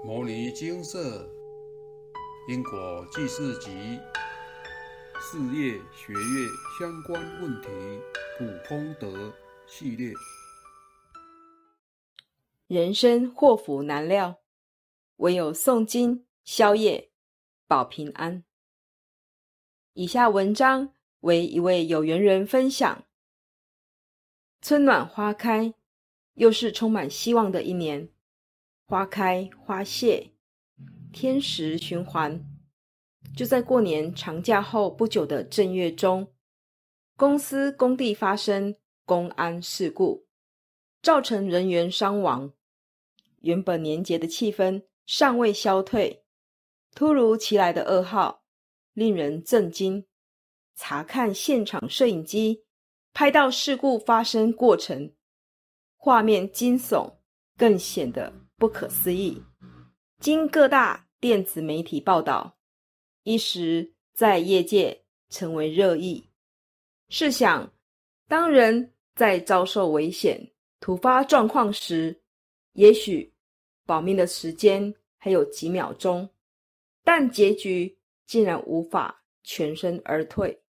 [0.02, 1.28] 《摩尼金色
[2.48, 3.68] 因果记事集》
[5.20, 7.68] 事业学业相关问题
[8.38, 9.30] 普通德
[9.66, 10.14] 系列。
[12.66, 14.40] 人生祸福难料，
[15.16, 17.10] 唯有诵经消业
[17.66, 18.42] 保平安。
[19.92, 23.04] 以下文章为一位有缘人分享：
[24.62, 25.74] 春暖花开，
[26.36, 28.08] 又是充满希望的一年。
[28.90, 30.32] 花开花谢，
[31.12, 32.44] 天时循环。
[33.36, 36.26] 就在过年长假后不久的正月中，
[37.16, 40.26] 公司工地发生公安事故，
[41.02, 42.52] 造成人员伤亡。
[43.42, 46.24] 原本年节的气氛尚未消退，
[46.92, 48.42] 突如其来的噩耗
[48.92, 50.04] 令人震惊。
[50.74, 52.64] 查看现场摄影机，
[53.14, 55.14] 拍到事故发生过程，
[55.96, 57.18] 画面惊悚，
[57.56, 58.39] 更显得。
[58.60, 59.42] 不可思议！
[60.18, 62.58] 经各大电子媒体报道，
[63.22, 66.28] 一时在业界成为热议。
[67.08, 67.72] 试想，
[68.28, 70.38] 当人在遭受危险、
[70.78, 72.20] 突发状况时，
[72.74, 73.32] 也许
[73.86, 76.28] 保命的时间还有几秒钟，
[77.02, 80.62] 但结局竟然无法全身而退，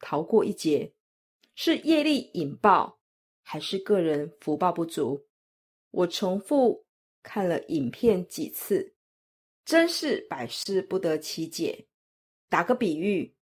[0.00, 0.90] 逃过一劫，
[1.54, 2.98] 是业力引爆，
[3.42, 5.26] 还是个人福报不足？
[5.90, 6.82] 我重复。
[7.24, 8.94] 看了影片几次，
[9.64, 11.88] 真是百思不得其解。
[12.48, 13.34] 打个比喻，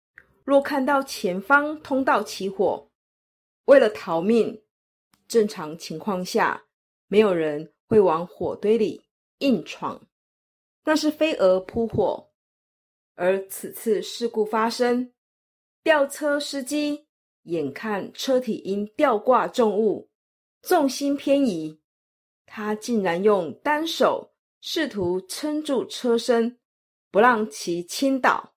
[0.45, 2.91] 若看到前方通道起火，
[3.67, 4.63] 为了逃命，
[5.29, 6.65] 正常情况下
[7.09, 9.03] 没有人会往火堆里
[9.39, 10.09] 硬闯，
[10.85, 12.31] 那是飞蛾扑火。
[13.17, 15.13] 而此次事故发生，
[15.83, 17.07] 吊车司机
[17.43, 20.09] 眼看车体因吊挂重物，
[20.63, 21.82] 重心偏移。
[22.55, 26.59] 他竟然用单手试图撑住车身，
[27.11, 28.53] 不让其倾倒，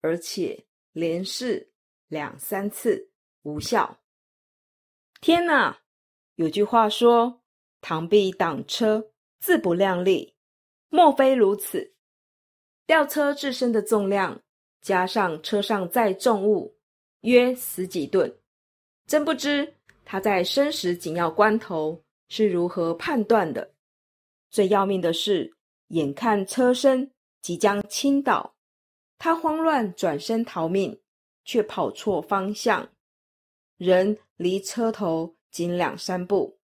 [0.00, 1.70] 而且连试
[2.08, 3.10] 两三次
[3.42, 4.00] 无效。
[5.20, 5.78] 天哪！
[6.36, 7.42] 有句话说
[7.82, 9.10] ：“螳臂挡车，
[9.40, 10.34] 自不量力。”
[10.88, 11.94] 莫非如此？
[12.86, 14.40] 吊车自身的重量
[14.80, 16.78] 加上车上载重物
[17.20, 18.34] 约十几吨，
[19.06, 22.02] 真不知他在生死紧要关头。
[22.34, 23.74] 是如何判断的？
[24.48, 25.54] 最要命的是，
[25.88, 27.12] 眼看车身
[27.42, 28.54] 即将倾倒，
[29.18, 30.98] 他慌乱转身逃命，
[31.44, 32.90] 却跑错方向，
[33.76, 36.58] 人离车头仅两三步。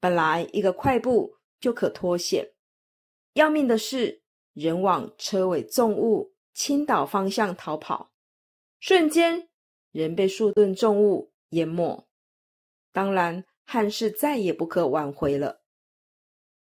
[0.00, 2.54] 本来一个快步就可脱险，
[3.34, 4.22] 要命的是，
[4.54, 8.10] 人往车尾重物倾倒方向逃跑，
[8.80, 9.50] 瞬间
[9.92, 12.08] 人被数吨重物淹没。
[12.90, 13.44] 当然。
[13.64, 15.62] 憾事再也不可挽回了。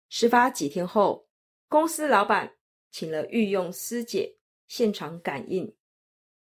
[0.10, 1.28] 事发几天后，
[1.68, 2.56] 公司老板
[2.92, 4.38] 请了御用师姐
[4.68, 5.76] 现场感应。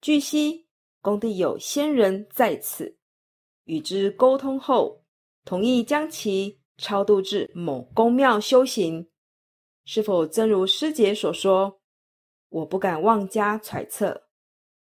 [0.02, 0.68] 据悉，
[1.02, 2.98] 工地有仙人在此，
[3.66, 5.04] 与之沟通后，
[5.44, 9.10] 同意将其超度至某宫庙修行。
[9.86, 11.82] 是否真如师姐所说？
[12.50, 14.30] 我不敢妄加揣测。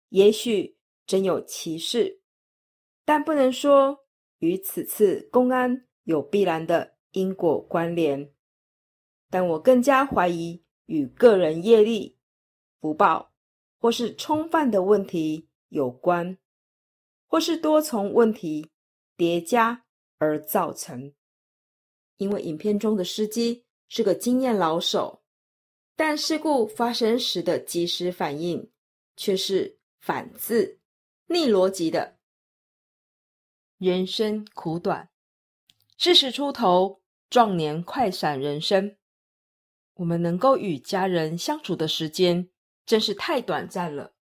[0.09, 2.22] 也许真有其事，
[3.03, 3.99] 但不能说。
[4.40, 8.34] 与此次公安有必然的因果关联，
[9.30, 12.18] 但我更加怀疑与个人业力、
[12.82, 13.32] 福报
[13.80, 16.38] 或是冲犯的问题有关，
[17.28, 18.72] 或是多重问题
[19.16, 19.86] 叠加
[20.18, 21.14] 而造成。
[22.18, 25.24] 因为影片中的司机是个经验老手，
[25.96, 28.70] 但事故发生时的及时反应
[29.16, 30.80] 却是反自
[31.28, 32.19] 逆逻辑的。
[33.79, 35.09] 人生苦短，
[35.97, 38.97] 四十出头，壮年快闪人生。
[39.94, 42.50] 我们能够与家人相处的时间
[42.85, 44.13] 真是太短暂了，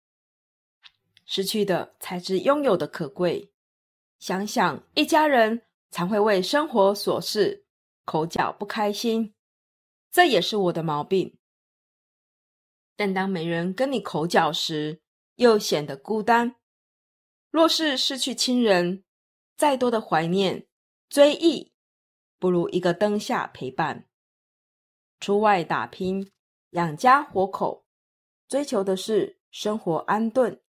[1.26, 3.52] 失去的才知拥有的可贵。
[4.20, 7.66] 想想一家人常会为生活琐事
[8.06, 9.34] 口角不开心，
[10.12, 11.40] 这也是我的毛病。
[12.96, 15.02] 但当没人跟你口角时，
[15.38, 16.58] 又显得孤单。
[17.50, 19.04] 若是失去亲人，
[19.58, 20.68] 再多的怀念、
[21.10, 21.74] 追忆，
[22.38, 24.08] 不如一个灯下陪伴。
[25.20, 26.32] 出外打拼，
[26.70, 27.84] 养家活口，
[28.48, 30.62] 追求的是生活安顿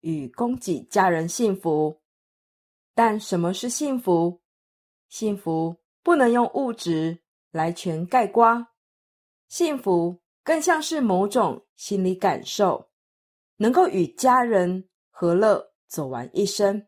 [0.00, 2.00] 与供给家人幸福。
[2.94, 4.40] 但什么是幸福？
[5.10, 8.72] 幸福不能用物质来全盖瓜，
[9.48, 12.90] 幸福更像是某种心理感受，
[13.56, 16.86] 能够与家人和乐走完一生。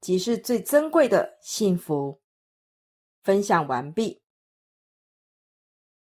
[0.00, 2.20] 即是最珍贵的幸福。
[3.22, 4.22] 分享完毕。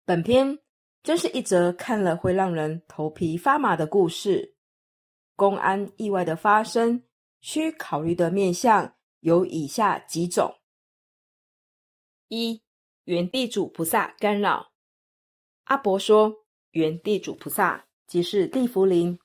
[0.04, 0.58] 本篇
[1.02, 4.56] 真是一则看了会让人头皮发麻的故事。
[5.36, 7.02] 公安意外的发生，
[7.40, 10.60] 需考虑的面向有以下几种：
[12.28, 12.62] 一、
[13.04, 14.72] 原地主菩萨干扰。
[15.64, 19.18] 阿伯说，原地主菩萨即是地福灵，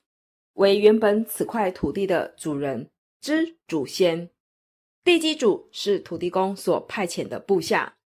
[0.54, 4.30] 为原本此块土地的主人之祖先。
[5.08, 7.96] 地基主是土地公所派遣的部下，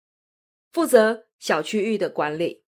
[0.71, 2.63] 负责小区域的管理。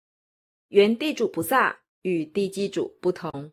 [0.70, 3.52] 原地主菩萨与地基主不同，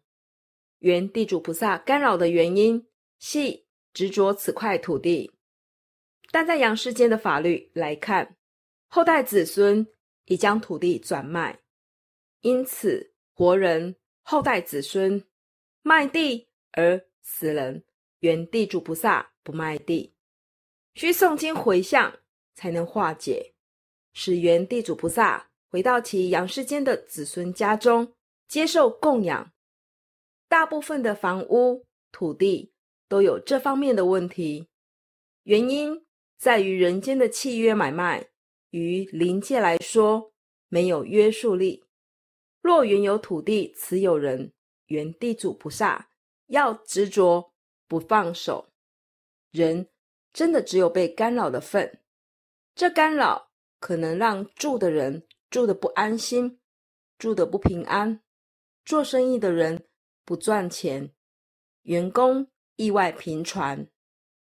[0.78, 2.86] 原地主菩萨干扰的原因
[3.18, 5.32] 系执着此块土地，
[6.30, 8.36] 但在阳世间的法律来看，
[8.86, 9.84] 后代子孙
[10.26, 11.58] 已将土地转卖，
[12.42, 15.26] 因此活人后代子孙
[15.82, 17.84] 卖地，而死人
[18.20, 20.14] 原地主菩萨不卖地，
[20.98, 22.18] 需诵经回向
[22.56, 23.54] 才能化解，
[24.12, 25.48] 使原地主菩萨。
[25.68, 28.14] 回到其阳世间的子孙家中，
[28.48, 29.52] 接受供养。
[30.48, 32.72] 大部分的房屋、土地
[33.08, 34.66] 都有这方面的问题，
[35.44, 36.04] 原因
[36.36, 38.30] 在于人间的契约买卖，
[38.70, 40.32] 于灵界来说
[40.68, 41.84] 没有约束力。
[42.60, 44.52] 若原有土地持有人
[44.86, 46.08] 原地主菩萨
[46.46, 47.52] 要执着
[47.86, 48.70] 不放手，
[49.52, 49.86] 人
[50.38, 51.98] 真的只有被干扰的份。
[52.76, 53.50] 这干扰
[53.80, 55.26] 可能让住的人。
[55.50, 56.60] 住的不安心，
[57.18, 58.20] 住的不平安，
[58.84, 59.88] 做生意的人
[60.24, 61.10] 不赚钱，
[61.84, 62.46] 员工
[62.76, 63.88] 意外频传。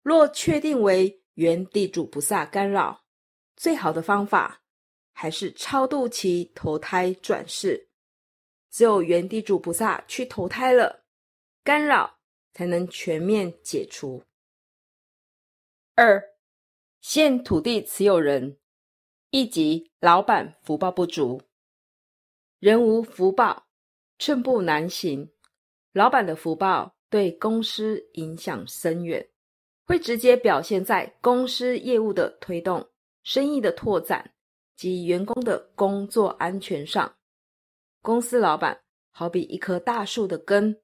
[0.03, 3.05] 若确定为原地主菩萨干扰，
[3.55, 4.63] 最好的方法
[5.13, 7.91] 还是超度其投胎转世。
[8.71, 11.05] 只有原地主菩萨去投胎了，
[11.63, 12.19] 干扰
[12.55, 14.25] 才能全面解除。
[15.97, 16.21] 二，
[17.01, 18.59] 现土地持有人。
[19.31, 21.41] 一级老板福报不足，
[22.59, 23.69] 人无福报，
[24.19, 25.31] 寸步难行。
[25.93, 29.25] 老板的福报对公司影响深远，
[29.85, 32.91] 会直接表现在公司业务的推动、
[33.23, 34.35] 生意的拓展
[34.75, 37.15] 及员工的工作安全上。
[38.03, 38.83] 公司老板
[39.13, 40.83] 好比一棵大树的根，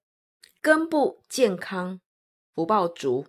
[0.61, 2.01] 根部健康，
[2.55, 3.27] 福报足，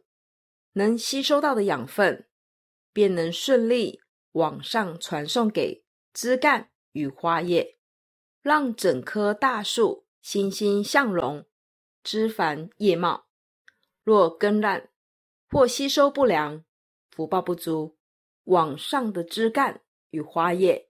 [0.74, 2.28] 能吸收到的养分，
[2.94, 4.02] 便能顺利。
[4.34, 5.84] 往上传送给
[6.14, 7.78] 枝干与花叶，
[8.42, 11.46] 让整棵大树欣欣向荣，
[12.02, 13.26] 枝繁叶茂。
[14.06, 14.90] 若根烂
[15.50, 16.64] 或吸收不良，
[17.10, 17.98] 福报不足，
[18.46, 19.82] 往上的枝干
[20.12, 20.90] 与花叶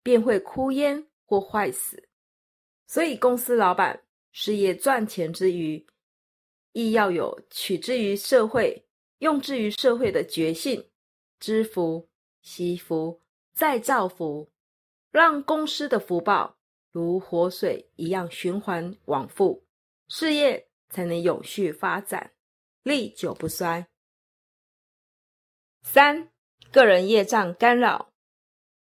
[0.00, 2.08] 便会枯焉或坏死。
[2.86, 5.84] 所以，公司老板事业赚钱之余，
[6.70, 8.85] 亦要有取之于社会、
[9.18, 10.90] 用之于社会的决心、
[11.38, 12.08] 知福。
[12.42, 13.20] 惜福
[13.54, 14.52] 再造福，
[15.10, 16.56] 让公司的福报
[16.92, 19.64] 如活水一样循环往复，
[20.06, 22.34] 事业才能永续发展，
[22.84, 23.88] 历久不衰。
[25.82, 26.30] 三
[26.70, 28.12] 个人业障干扰，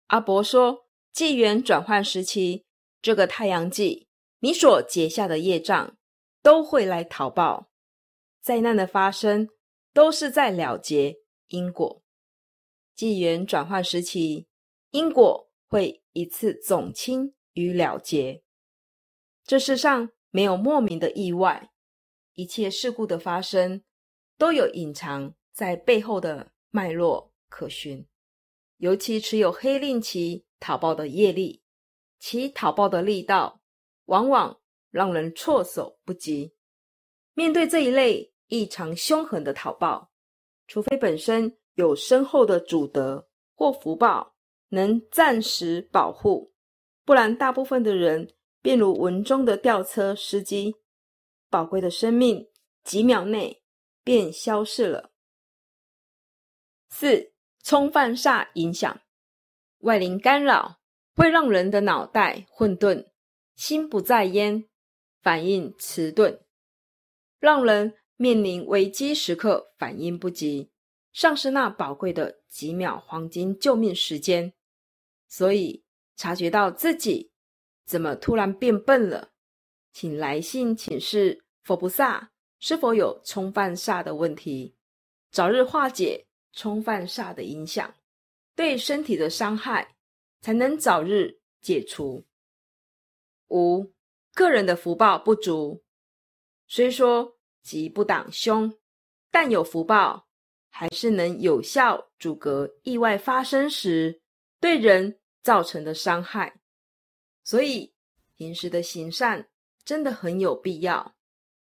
[0.08, 2.64] 阿伯说，纪元转换时期，
[3.02, 4.08] 这个太阳纪，
[4.40, 5.98] 你所结下的业障
[6.42, 7.68] 都会来讨报，
[8.42, 9.50] 灾难的发生
[10.00, 11.18] 都是在了结
[11.50, 12.02] 因果。
[12.96, 14.48] 纪元转换时期，
[14.92, 18.42] 因果会一次总清与了结。
[19.44, 21.70] 这世上没有莫名的意外，
[22.36, 23.84] 一切事故的发生
[24.38, 28.08] 都有隐藏在背后的脉络可循。
[28.78, 31.62] 尤其持有黑令旗讨报的业力，
[32.18, 33.62] 其讨报的力道
[34.06, 36.56] 往往让人措手不及。
[37.34, 40.12] 面对这一类异常凶狠的讨报，
[40.68, 41.56] 除非本身。
[41.76, 44.36] 有深厚的祖德或福报，
[44.68, 46.54] 能暂时保护，
[47.06, 50.76] 不然大部分的人便如文中的吊车司机，
[51.50, 52.46] 宝贵的生命
[52.84, 53.64] 几秒内
[54.04, 55.12] 便消逝了。
[56.90, 57.32] 四
[57.64, 59.00] 冲犯煞影响，
[59.78, 60.82] 外灵干扰
[61.16, 63.08] 会让人的脑袋混沌，
[63.56, 64.68] 心不在焉，
[65.22, 66.42] 反应迟钝，
[67.40, 70.70] 让人面临危机时刻反应不及。
[71.14, 74.54] 丧失那宝贵的几秒黄金救命时间，
[75.30, 75.86] 所以
[76.18, 77.32] 察觉到自己
[77.86, 79.32] 怎么突然变笨了，
[79.94, 84.76] 请来信请示佛菩萨是否有冲犯煞的问题，
[85.32, 87.96] 早日化解冲犯煞的影响，
[88.54, 89.96] 对身体的伤害
[90.42, 92.26] 才能早日解除。
[93.48, 93.94] 五
[94.34, 95.82] 个人的福报不足，
[96.68, 97.39] 虽说
[97.70, 98.74] 及不挡凶，
[99.30, 100.26] 但有福报。
[100.72, 104.22] 还是能有效阻隔意外发生时
[104.62, 106.62] 对人造成的伤害，
[107.44, 107.92] 所以
[108.38, 109.50] 平时的行善
[109.84, 111.16] 真的很有必要，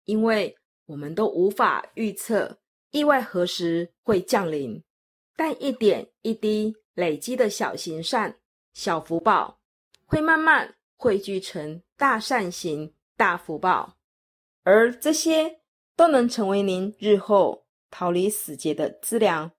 [0.04, 0.54] 因为
[0.84, 4.80] 我们都无法预测意外何时会降临，
[5.34, 8.38] 但一点一滴累积的小行善、
[8.74, 9.58] 小福报，
[10.04, 13.96] 会慢慢汇聚成大善行、大福报，
[14.62, 15.59] 而这些
[16.00, 19.52] 都能成为您日后逃离死劫的资粮，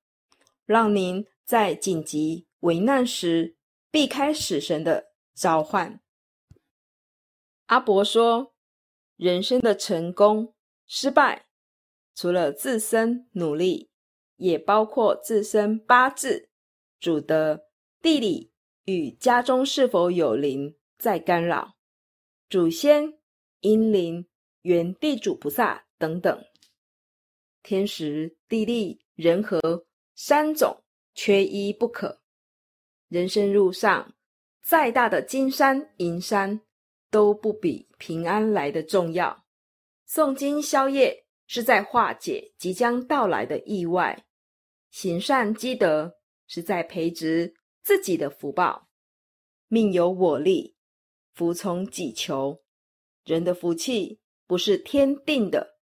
[0.65, 3.55] 让您在紧急危难时
[3.91, 6.01] 避开死神的召唤。
[7.67, 8.55] 阿伯说
[9.17, 10.55] ：“人生的成功、
[10.87, 11.45] 失败，
[12.15, 13.91] 除了自身努力，
[14.37, 16.49] 也包括自身八字、
[16.99, 17.67] 主的
[18.01, 18.51] 地理
[18.85, 21.75] 与家中是否有灵在干扰，
[22.49, 23.19] 祖先、
[23.59, 24.27] 阴灵、
[24.63, 26.43] 原地主菩萨等等，
[27.63, 32.21] 天时、地利、人和三种缺一不可。
[33.07, 34.13] 人生路上，
[34.61, 36.59] 再大的金山银山。”
[37.11, 39.43] 都不比平安来的重要。
[40.07, 44.23] 诵经消业是在化解即将到来的意外，
[44.91, 46.15] 行善积德
[46.47, 47.53] 是在培植
[47.83, 48.87] 自己的福报。
[49.67, 50.77] 命由我立，
[51.33, 52.63] 福从己求。
[53.25, 55.80] 人的福气不是天定的，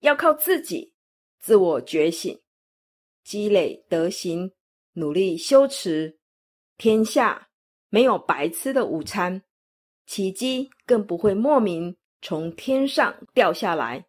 [0.00, 0.94] 要靠自己
[1.38, 2.40] 自我觉醒、
[3.24, 4.52] 积累德行、
[4.92, 6.18] 努力修持。
[6.76, 7.48] 天下
[7.88, 9.42] 没有白吃的午餐。
[10.06, 14.06] 奇迹更不会莫名从天上掉下来。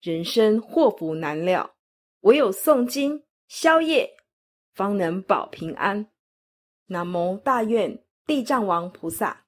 [0.00, 1.76] 人生祸福难料，
[2.20, 4.16] 唯有诵经消业，
[4.72, 6.10] 方能保平安。
[6.86, 9.47] 南无大愿地藏王菩萨。